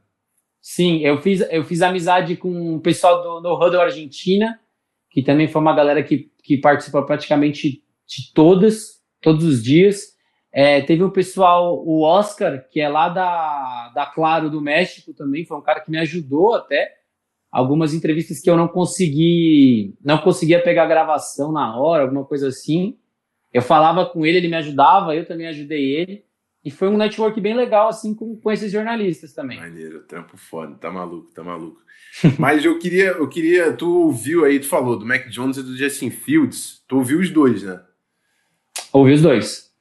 [0.61, 4.59] Sim, eu fiz, eu fiz amizade com o pessoal do No Huddle Argentina,
[5.11, 10.13] que também foi uma galera que, que participou praticamente de todas, todos os dias.
[10.57, 15.45] É, teve o pessoal, o Oscar, que é lá da, da Claro do México também,
[15.45, 16.95] foi um cara que me ajudou até.
[17.51, 22.97] Algumas entrevistas que eu não consegui, não conseguia pegar gravação na hora, alguma coisa assim.
[23.53, 26.25] Eu falava com ele, ele me ajudava, eu também ajudei ele.
[26.64, 29.59] E foi um network bem legal, assim, com, com esses jornalistas também.
[29.59, 31.81] Maneiro, trampo foda, tá maluco, tá maluco.
[32.38, 35.77] Mas eu queria, eu queria, tu ouviu aí, tu falou do Mac Jones e do
[35.77, 37.83] Justin Fields, tu ouviu os dois, né?
[38.93, 39.74] Ouvi os dois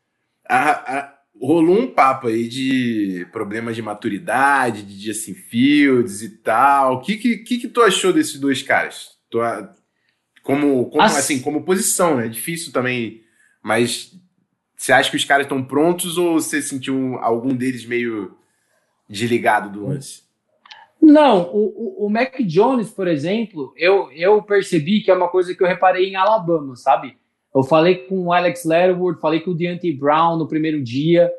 [0.47, 6.95] a, a, rolou um papo aí de problemas de maturidade, de Justin Fields e tal.
[6.95, 9.17] O que, que, que, tu achou desses dois caras?
[9.29, 9.39] Tu,
[10.43, 11.17] como, como As...
[11.17, 12.27] assim, como posição, né?
[12.27, 13.23] Difícil também,
[13.62, 14.13] mas
[14.75, 18.38] você acha que os caras estão prontos ou você sentiu algum deles meio
[19.10, 20.23] desligado do lance?
[21.01, 25.53] Não, o, o, o Mac Jones, por exemplo, eu, eu percebi que é uma coisa
[25.53, 27.17] que eu reparei em Alabama, sabe?
[27.55, 31.31] Eu falei com o Alex Leatherwood, falei com o Deontay Brown no primeiro dia,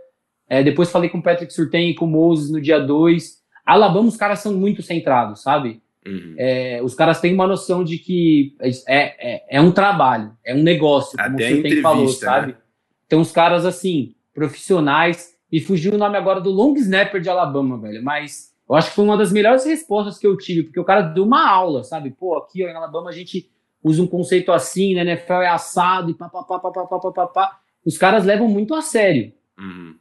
[0.49, 3.43] é, depois falei com o Patrick Surtain e com o Moses no dia 2.
[3.65, 5.83] Alabama, os caras são muito centrados, sabe?
[6.07, 6.35] Uhum.
[6.37, 10.63] É, os caras têm uma noção de que é, é, é um trabalho, é um
[10.63, 12.13] negócio, como Até o Surtain falou, né?
[12.13, 12.57] sabe?
[13.07, 15.33] Então, os caras, assim, profissionais.
[15.51, 18.97] Me fugiu o nome agora do long snapper de Alabama, velho, mas eu acho que
[18.97, 22.11] foi uma das melhores respostas que eu tive, porque o cara deu uma aula, sabe?
[22.11, 23.49] Pô, aqui ó, em Alabama a gente
[23.85, 25.03] usa um conceito assim, né?
[25.03, 27.61] NFL é assado e papapá, papapá, papapá.
[27.85, 29.33] Os caras levam muito a sério.
[29.59, 29.95] Uhum.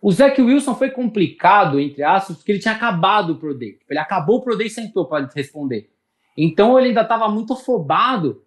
[0.00, 3.72] O Zach Wilson foi complicado, entre aspas, porque ele tinha acabado o Pro Day.
[3.72, 5.90] Tipo, ele acabou o Pro Day e sentou para responder.
[6.38, 8.42] Então ele ainda estava muito afobado.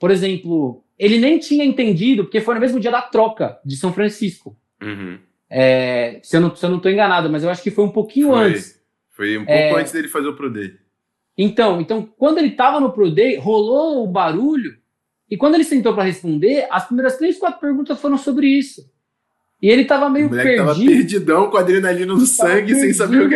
[0.00, 3.92] Por exemplo, ele nem tinha entendido, porque foi no mesmo dia da troca de São
[3.92, 4.56] Francisco.
[4.82, 5.18] Uhum.
[5.48, 7.90] É, se, eu não, se eu não tô enganado, mas eu acho que foi um
[7.92, 8.46] pouquinho Foi.
[8.46, 8.82] antes.
[9.10, 9.80] Foi um pouco É.
[9.80, 10.74] antes dele fazer o Pro Day.
[11.38, 14.76] Então, então, quando ele tava no Pro Day, rolou o barulho,
[15.30, 18.90] e quando ele sentou para responder, as primeiras três, quatro perguntas foram sobre isso.
[19.62, 20.90] E ele tava O meio tava perdido.
[20.90, 23.34] perdidão, com adrenalina no sangue, sem saber o que.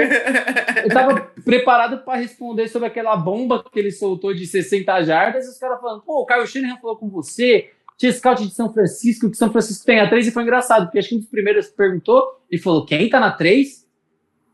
[0.85, 5.51] Eu tava preparado para responder sobre aquela bomba que ele soltou de 60 jardas, e
[5.51, 9.31] os caras falando, pô, o Kyle Shanahan falou com você, tinha scout de São Francisco,
[9.31, 11.69] que São Francisco tem a 3, e foi engraçado, porque acho que um dos primeiros
[11.69, 13.82] perguntou, e falou, quem tá na 3?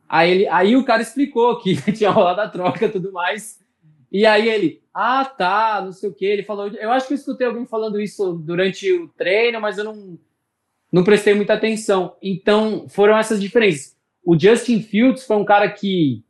[0.09, 3.59] Aí, ele, aí o cara explicou que tinha rolado a troca e tudo mais,
[4.11, 7.19] e aí ele, ah, tá, não sei o que, ele falou, eu acho que eu
[7.19, 10.19] escutei alguém falando isso durante o treino, mas eu não,
[10.91, 12.17] não prestei muita atenção.
[12.23, 13.97] Então, foram essas diferenças.
[14.25, 16.25] O Justin Fields foi um cara que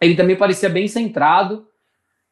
[0.00, 1.66] ele também parecia bem centrado.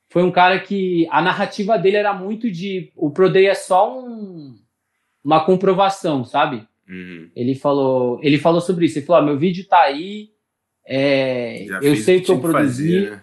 [0.09, 3.99] Foi um cara que a narrativa dele era muito de o Pro Day é só
[4.01, 4.57] um,
[5.23, 6.67] uma comprovação, sabe?
[6.89, 7.31] Uhum.
[7.37, 8.99] Ele falou, ele falou sobre isso.
[8.99, 10.31] Ele falou: ah, meu vídeo tá aí,
[10.87, 13.05] é, eu sei o que eu produzi.
[13.05, 13.23] fazer, né?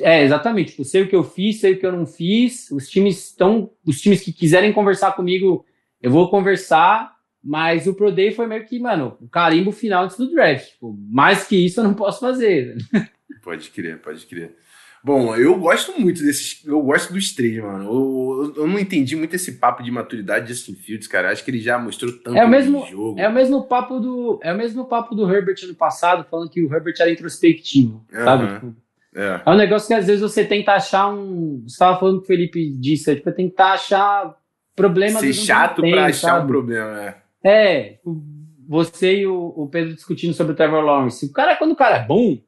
[0.00, 0.70] É, exatamente.
[0.70, 2.70] Tipo, sei o que eu fiz, sei o que eu não fiz.
[2.70, 3.70] Os times estão.
[3.84, 5.64] Os times que quiserem conversar comigo,
[6.00, 7.12] eu vou conversar.
[7.46, 10.70] Mas o Pro Day foi meio que, mano, o carimbo final antes do draft.
[10.70, 12.76] Tipo, mais que isso eu não posso fazer.
[13.42, 14.56] Pode crer, pode crer.
[15.04, 16.64] Bom, eu gosto muito desses.
[16.64, 17.84] Eu gosto dos três, mano.
[17.84, 21.30] Eu, eu- eu não entendi muito esse papo de maturidade de Justin Fields, cara.
[21.30, 23.20] Acho que ele já mostrou tanto É o mesmo- jogo.
[23.20, 24.40] É o mesmo papo do.
[24.42, 28.02] É o mesmo papo do Herbert ano passado, falando que o Herbert era introspectivo.
[28.10, 28.54] Sabe?
[28.54, 28.74] Tipo,
[29.14, 29.42] É.
[29.44, 31.62] é um negócio que às vezes você tenta achar um.
[31.66, 34.34] Você estava falando que o Felipe disse, é tipo, tentar achar
[34.74, 35.20] problemas.
[35.20, 36.44] Ser chato tem, pra achar sabe?
[36.44, 37.16] um problema, é.
[37.46, 38.24] É, tipo,
[38.66, 41.26] você e o, o Pedro discutindo sobre o Trevor Lawrence.
[41.26, 42.38] O cara, quando o cara é bom,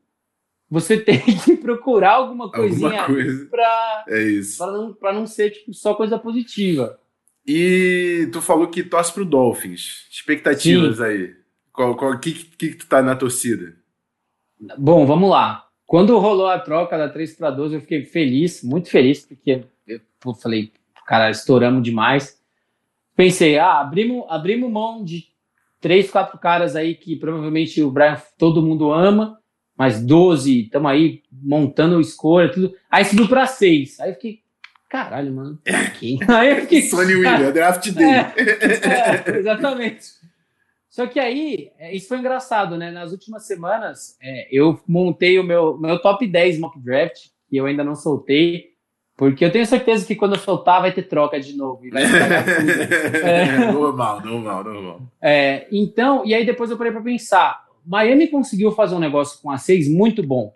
[0.70, 3.46] você tem que procurar alguma coisinha Alguma coisa.
[3.46, 6.98] pra, É pra, não, pra não ser tipo, só coisa positiva.
[7.46, 10.08] E tu falou que torce pro Dolphins.
[10.10, 11.34] Expectativas aí.
[11.72, 13.76] Qual, qual, que, que, tu tá na torcida?
[14.76, 15.68] Bom, vamos lá.
[15.86, 20.34] Quando rolou a troca da 3 para 12, eu fiquei feliz, muito feliz, porque eu
[20.34, 20.72] falei,
[21.06, 22.40] cara, estouramos demais.
[23.14, 25.28] Pensei, ah, abrimos, abrimos mão de
[25.80, 29.38] três, quatro caras aí que provavelmente o Brian todo mundo ama,
[29.76, 32.74] mas 12, estamos aí montando escolha, tudo.
[32.90, 34.00] Aí subiu para seis.
[34.00, 34.40] Aí eu fiquei,
[34.88, 35.58] caralho, mano?
[36.28, 38.04] Aí eu fiquei, Sonny Williams, draft day.
[38.06, 40.16] é, exatamente.
[40.88, 42.90] Só que aí, é, isso foi engraçado, né?
[42.90, 47.66] Nas últimas semanas, é, eu montei o meu, meu top 10 mock draft, que eu
[47.66, 48.70] ainda não soltei,
[49.14, 51.84] porque eu tenho certeza que quando eu soltar vai ter troca de novo.
[51.84, 52.02] E vai.
[52.02, 53.58] É.
[53.72, 55.02] normal, normal, normal.
[55.20, 57.65] É, então, e aí depois eu parei para pensar.
[57.86, 60.54] Miami conseguiu fazer um negócio com a 6 muito bom.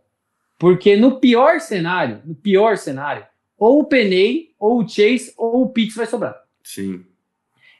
[0.58, 3.24] Porque no pior cenário, no pior cenário,
[3.56, 6.36] ou o Penei, ou o Chase, ou o Pitts vai sobrar.
[6.62, 7.04] Sim,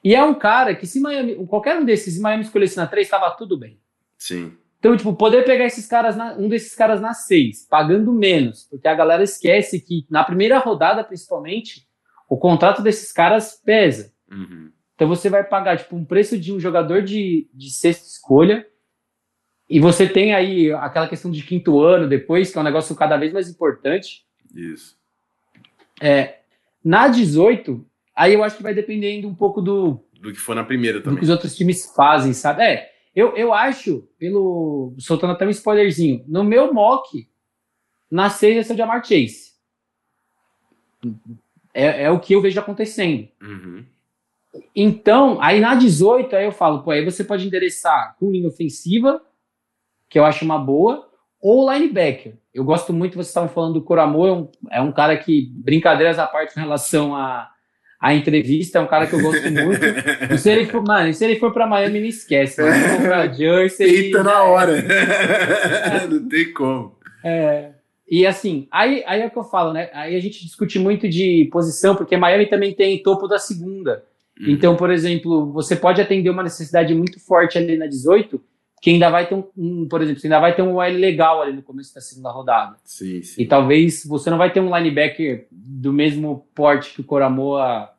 [0.02, 3.06] E é um cara que, se Miami, qualquer um desses, se Miami escolhesse na 3,
[3.06, 3.78] estava tudo bem.
[4.16, 4.52] sim.
[4.78, 8.88] Então, tipo, poder pegar esses caras, na- um desses caras na 6, pagando menos, porque
[8.88, 11.86] a galera esquece que na primeira rodada, principalmente,
[12.26, 14.10] o contrato desses caras pesa.
[14.32, 14.70] Uhum.
[14.94, 18.66] Então você vai pagar, tipo, um preço de um jogador de, de sexta escolha,
[19.70, 23.16] e você tem aí aquela questão de quinto ano depois, que é um negócio cada
[23.16, 24.26] vez mais importante.
[24.54, 24.98] Isso.
[26.84, 27.84] Na 18,
[28.16, 31.02] aí eu acho que vai dependendo um pouco do, Do que for na primeira do
[31.02, 31.22] que também.
[31.22, 32.62] os outros times fazem, sabe?
[32.62, 34.94] É, eu, eu acho, pelo.
[34.98, 37.28] soltando até um spoilerzinho, no meu mock,
[38.10, 39.50] na 6 ia ser o Jamar Chase.
[41.72, 43.28] É, é o que eu vejo acontecendo.
[43.40, 43.84] Uhum.
[44.74, 49.22] Então, aí na 18, aí eu falo, pô, aí você pode endereçar com linha ofensiva,
[50.10, 51.08] que eu acho uma boa,
[51.40, 52.34] ou linebacker.
[52.52, 56.18] Eu gosto muito, vocês estavam falando do Coramor, é um, é um cara que, brincadeiras
[56.18, 57.48] à parte em relação à
[58.00, 59.80] à entrevista, é um cara que eu gosto muito.
[60.32, 62.62] E se ele for, mano, se ele for pra Miami, não esquece.
[62.62, 62.74] Mano.
[62.74, 63.86] Se for pra Jersey.
[63.86, 64.72] Eita na já hora.
[66.08, 66.96] Não tem como.
[67.22, 67.72] é.
[68.08, 69.88] E assim, aí, aí é o que eu falo, né?
[69.92, 74.02] Aí a gente discute muito de posição, porque Miami também tem topo da segunda.
[74.40, 74.46] Uhum.
[74.48, 78.42] Então, por exemplo, você pode atender uma necessidade muito forte ali na 18,
[78.80, 81.42] que ainda vai ter um, um, por exemplo, você ainda vai ter um OL legal
[81.42, 82.76] ali no começo da segunda rodada.
[82.82, 83.42] Sim, sim.
[83.42, 87.90] E talvez você não vai ter um linebacker do mesmo porte que o Coramoa.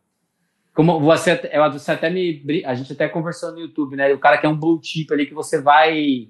[0.74, 1.40] Como você,
[1.72, 2.64] você até me.
[2.66, 4.12] A gente até conversou no YouTube, né?
[4.12, 6.30] O cara que é um blue chip ali que você vai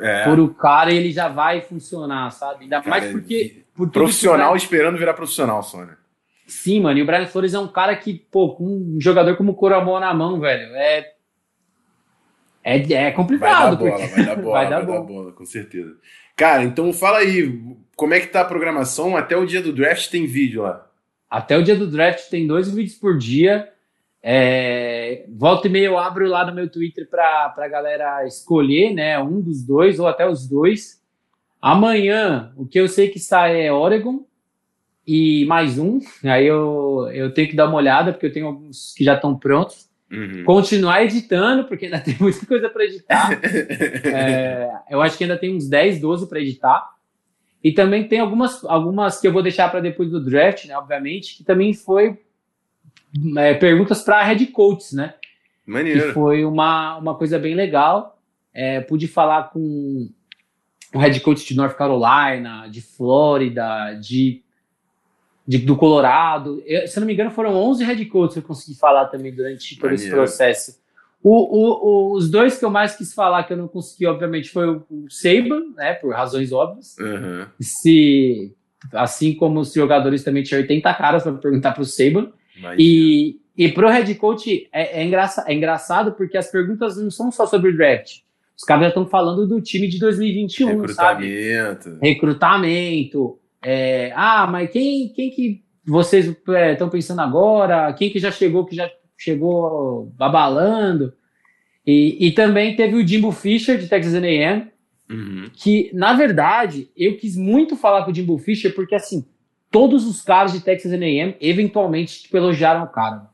[0.00, 2.64] É, por o cara e ele já vai funcionar, sabe?
[2.64, 3.64] Ainda mais cara, porque.
[3.74, 5.96] por Profissional esperando virar profissional, Sônia.
[6.46, 6.98] Sim, mano.
[6.98, 10.00] E o Brian Flores é um cara que, pô, com um jogador como o Coramoa
[10.00, 11.15] na mão, velho, é.
[12.66, 13.78] É, é complicado.
[13.78, 14.98] Vai dar bola, vai dar bola, vai, dar, vai bola.
[14.98, 15.96] dar bola, com certeza.
[16.34, 17.62] Cara, então fala aí,
[17.94, 19.16] como é que tá a programação?
[19.16, 20.84] Até o dia do draft tem vídeo lá.
[21.30, 23.72] Até o dia do draft tem dois vídeos por dia.
[24.20, 29.16] É, volta e meia eu abro lá no meu Twitter para a galera escolher, né?
[29.20, 31.00] Um dos dois ou até os dois.
[31.62, 34.26] Amanhã, o que eu sei que está é Oregon
[35.06, 36.00] e mais um.
[36.24, 39.38] Aí eu, eu tenho que dar uma olhada, porque eu tenho alguns que já estão
[39.38, 39.88] prontos.
[40.10, 40.44] Uhum.
[40.44, 43.32] Continuar editando, porque ainda tem muita coisa para editar.
[43.42, 46.96] é, eu acho que ainda tem uns 10, 12 para editar.
[47.62, 50.78] E também tem algumas, algumas que eu vou deixar para depois do draft, né?
[50.78, 52.16] Obviamente, que também foi
[53.36, 55.14] é, perguntas para head coaches, né?
[55.66, 56.08] Maneiro.
[56.08, 58.20] Que foi uma, uma coisa bem legal.
[58.54, 60.08] É, pude falar com
[60.94, 64.42] o head coach de North Carolina, de Flórida, de,
[65.46, 66.62] de do Colorado.
[66.66, 69.78] Eu, se não me engano, foram 11 head coaches que eu consegui falar também durante
[69.78, 70.78] todo esse processo.
[71.22, 74.50] O, o, o, os dois que eu mais quis falar que eu não consegui, obviamente,
[74.50, 76.96] foi o, o Saban, né, por razões óbvias.
[76.98, 77.46] Uhum.
[77.60, 78.54] Se,
[78.92, 82.30] assim como os jogadores também tinham 80 caras para perguntar para o Saban.
[82.78, 87.30] E, e pro head coach é, é, engraça, é engraçado porque as perguntas não são
[87.30, 88.20] só sobre o draft.
[88.56, 91.84] Os caras já estão falando do time de 2021, Recrutamento.
[91.84, 91.98] Sabe?
[92.00, 93.38] Recrutamento.
[93.62, 97.92] É, ah, mas quem, quem que vocês estão é, pensando agora?
[97.92, 101.12] Quem que já chegou, que já chegou abalando?
[101.86, 104.66] E, e também teve o Jimbo Fisher, de Texas A&M,
[105.08, 105.48] uhum.
[105.54, 109.24] que, na verdade, eu quis muito falar com o Jimbo Fisher, porque, assim,
[109.70, 113.30] todos os caras de Texas A&M eventualmente tipo, elogiaram o cara.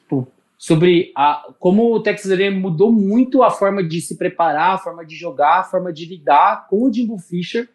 [0.00, 4.78] Tipo, sobre a, como o Texas A&M mudou muito a forma de se preparar, a
[4.78, 7.68] forma de jogar, a forma de lidar com o Jimbo Fisher,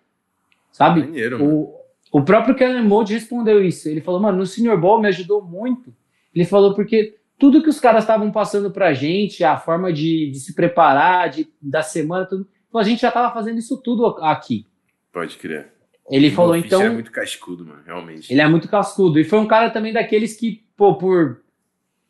[0.73, 1.01] sabe?
[1.01, 1.73] Maneiro, o,
[2.11, 3.87] o próprio Kellen Mode respondeu isso.
[3.87, 5.95] Ele falou, mano, no Senior Bowl me ajudou muito.
[6.35, 10.39] Ele falou porque tudo que os caras estavam passando pra gente, a forma de, de
[10.39, 14.65] se preparar, de, da semana, tudo, então a gente já tava fazendo isso tudo aqui.
[15.11, 15.71] Pode crer.
[16.09, 16.81] Ele falou, então.
[16.81, 18.33] Ele é muito cascudo, mano, realmente.
[18.33, 19.19] Ele é muito cascudo.
[19.19, 21.41] E foi um cara também daqueles que, pô, por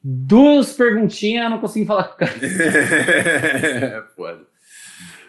[0.04, 2.32] duas perguntinhas eu não consegui falar com o cara.
[4.16, 4.48] Foda.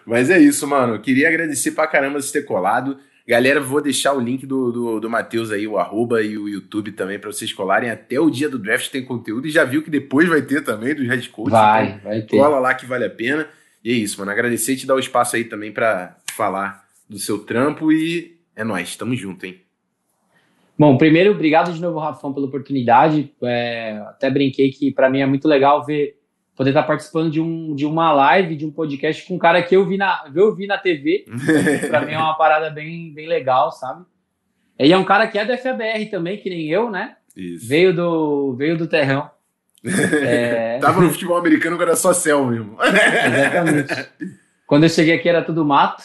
[0.06, 1.00] Mas é isso, mano.
[1.00, 2.98] queria agradecer pra caramba você ter colado.
[3.26, 6.92] Galera, vou deixar o link do, do, do Matheus aí, o arroba e o YouTube
[6.92, 7.88] também, para vocês colarem.
[7.88, 9.46] Até o dia do draft tem conteúdo.
[9.46, 11.50] E já viu que depois vai ter também dos Red Coach.
[11.50, 12.36] Vai, então, vai ter.
[12.36, 13.48] Cola lá que vale a pena.
[13.82, 14.30] E é isso, mano.
[14.30, 18.62] Agradecer e te dar o espaço aí também para falar do seu trampo e é
[18.62, 19.60] nóis, tamo junto, hein?
[20.78, 23.32] Bom, primeiro, obrigado de novo, Rafão, pela oportunidade.
[23.42, 26.18] É, até brinquei que para mim é muito legal ver
[26.56, 29.76] poder estar participando de, um, de uma live, de um podcast com um cara que
[29.76, 31.24] eu vi na, eu vi na TV.
[31.88, 34.04] para mim é uma parada bem, bem legal, sabe?
[34.78, 37.16] E é um cara que é da FABR também, que nem eu, né?
[37.36, 37.68] Isso.
[37.68, 39.30] Veio do, veio do terrão.
[39.86, 40.78] É...
[40.78, 42.78] Tava no futebol americano que era só céu mesmo.
[42.80, 44.08] Exatamente.
[44.66, 46.02] Quando eu cheguei aqui era tudo mato.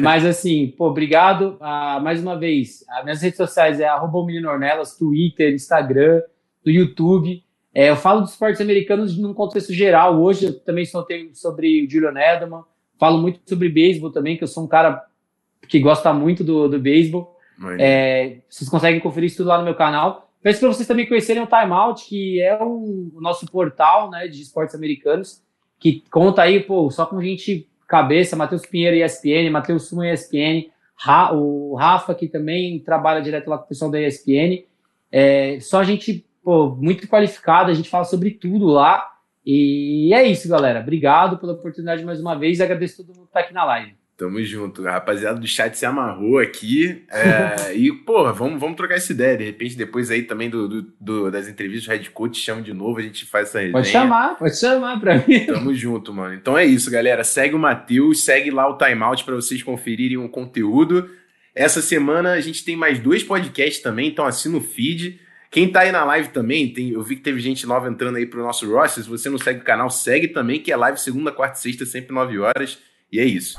[0.00, 1.58] Mas assim, pô, obrigado.
[1.60, 6.22] Ah, mais uma vez, as minhas redes sociais é arroba Ornelas, Twitter, Instagram,
[6.64, 7.43] do YouTube.
[7.74, 10.20] É, eu falo dos esportes americanos num contexto geral.
[10.20, 12.62] Hoje eu também soltei sobre o Julian Edelman.
[12.98, 15.04] Falo muito sobre beisebol também, que eu sou um cara
[15.68, 17.36] que gosta muito do, do beisebol.
[17.78, 20.30] É, vocês conseguem conferir isso tudo lá no meu canal.
[20.42, 24.28] Peço para vocês também conhecerem o Time Out, que é um, o nosso portal né,
[24.28, 25.42] de esportes americanos
[25.84, 31.34] que conta aí, pô, só com gente cabeça, Matheus Pinheiro ESPN, Matheus Suma ESPN, Ra,
[31.34, 34.64] o Rafa, que também trabalha direto lá com o pessoal da ESPN.
[35.12, 39.10] É, só gente, pô, muito qualificada, a gente fala sobre tudo lá.
[39.44, 40.80] E é isso, galera.
[40.80, 43.94] Obrigado pela oportunidade mais uma vez e agradeço todo mundo que tá aqui na live.
[44.16, 44.86] Tamo junto.
[44.86, 47.04] A rapaziada do chat se amarrou aqui.
[47.10, 49.36] É, e, porra, vamos, vamos trocar essa ideia.
[49.36, 52.72] De repente, depois aí também do, do, do das entrevistas, o Red Coach chama de
[52.72, 53.72] novo, a gente faz essa resenha.
[53.72, 55.46] Pode chamar, pode chamar pra mim.
[55.46, 56.34] Tamo junto, mano.
[56.34, 57.24] Então é isso, galera.
[57.24, 61.10] Segue o Matheus, segue lá o Timeout para vocês conferirem o conteúdo.
[61.52, 65.20] Essa semana a gente tem mais dois podcasts também, então assina o feed.
[65.54, 68.26] Quem tá aí na live também, tem, eu vi que teve gente nova entrando aí
[68.26, 69.04] pro nosso roster.
[69.04, 71.86] Se você não segue o canal, segue também, que é live segunda, quarta e sexta,
[71.86, 72.76] sempre 9 horas.
[73.12, 73.56] E é isso.